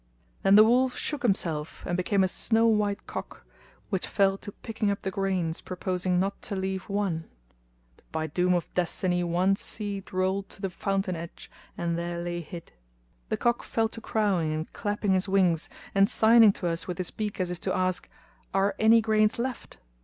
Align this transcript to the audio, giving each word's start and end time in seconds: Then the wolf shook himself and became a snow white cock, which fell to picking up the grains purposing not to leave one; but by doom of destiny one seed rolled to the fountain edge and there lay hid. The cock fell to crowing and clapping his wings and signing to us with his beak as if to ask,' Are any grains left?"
Then 0.41 0.55
the 0.55 0.63
wolf 0.63 0.97
shook 0.97 1.21
himself 1.21 1.85
and 1.85 1.95
became 1.95 2.23
a 2.23 2.27
snow 2.27 2.65
white 2.65 3.05
cock, 3.05 3.45
which 3.91 4.07
fell 4.07 4.35
to 4.39 4.51
picking 4.51 4.89
up 4.89 5.01
the 5.01 5.11
grains 5.11 5.61
purposing 5.61 6.19
not 6.19 6.41
to 6.41 6.55
leave 6.55 6.89
one; 6.89 7.25
but 7.97 8.11
by 8.11 8.25
doom 8.25 8.55
of 8.55 8.73
destiny 8.73 9.23
one 9.23 9.55
seed 9.57 10.11
rolled 10.11 10.49
to 10.49 10.59
the 10.63 10.71
fountain 10.71 11.15
edge 11.15 11.51
and 11.77 11.99
there 11.99 12.17
lay 12.17 12.41
hid. 12.41 12.71
The 13.29 13.37
cock 13.37 13.61
fell 13.61 13.89
to 13.89 14.01
crowing 14.01 14.51
and 14.51 14.73
clapping 14.73 15.13
his 15.13 15.29
wings 15.29 15.69
and 15.93 16.09
signing 16.09 16.51
to 16.53 16.67
us 16.67 16.87
with 16.87 16.97
his 16.97 17.11
beak 17.11 17.39
as 17.39 17.51
if 17.51 17.59
to 17.59 17.75
ask,' 17.77 18.09
Are 18.55 18.73
any 18.79 19.01
grains 19.01 19.37
left?" 19.37 19.77